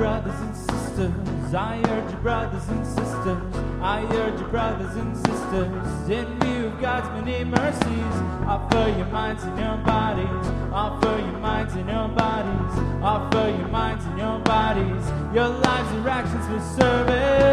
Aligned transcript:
sisters, 0.00 1.54
I 1.54 1.78
urge 1.88 2.10
you, 2.10 2.18
brothers 2.20 2.66
and 2.68 2.86
sisters, 2.86 3.54
I 3.82 4.02
urge 4.12 4.40
you, 4.40 4.46
brothers 4.46 4.96
and 4.96 5.14
sisters, 5.14 6.08
in 6.08 6.40
view 6.40 6.68
of 6.68 6.80
God's 6.80 7.08
many 7.22 7.44
mercies, 7.44 8.14
offer 8.48 8.94
your 8.96 9.06
minds 9.08 9.42
and 9.44 9.58
your 9.58 9.76
bodies, 9.84 10.46
offer 10.72 11.18
your 11.18 11.38
minds 11.40 11.74
and 11.74 11.86
your 11.86 12.08
bodies, 12.08 13.02
offer 13.02 13.50
your 13.50 13.68
minds 13.68 14.04
and 14.06 14.18
your 14.18 14.38
bodies, 14.38 15.04
your 15.34 15.48
lives 15.48 15.90
and 15.92 16.08
actions 16.08 16.46
for 16.46 16.80
service. 16.80 17.49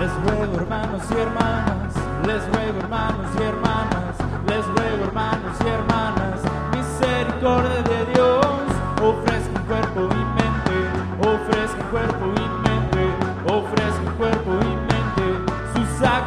Les 0.00 0.14
ruego 0.24 0.54
hermanos 0.56 1.02
y 1.10 1.14
hermanas, 1.18 1.94
les 2.26 2.46
ruego 2.48 2.78
hermanos 2.80 3.29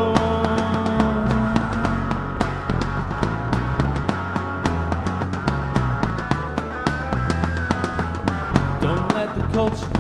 Don't 8.80 9.14
let 9.14 9.30
the 9.34 9.42
culture 9.52 9.93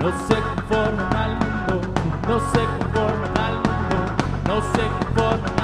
No 0.00 0.10
se 0.26 0.34
conformen 0.34 1.14
al 1.14 1.34
mundo, 1.34 1.80
no 2.26 2.40
se 2.52 2.64
conformen 2.78 3.36
al 3.36 3.54
mundo, 3.56 3.96
no 4.46 4.62
se 4.72 5.14
conformen 5.14 5.59